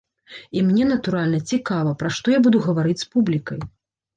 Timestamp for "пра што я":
1.99-2.43